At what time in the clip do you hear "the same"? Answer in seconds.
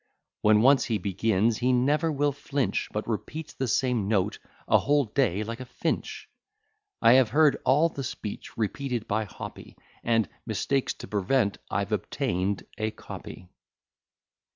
3.53-4.07